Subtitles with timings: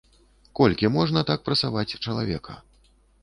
[0.59, 2.57] Колькі можна так прасаваць чалавека.